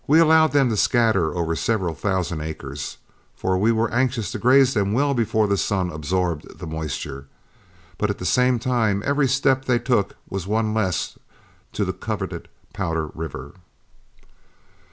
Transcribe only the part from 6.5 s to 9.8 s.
the moisture, but at the same time every step they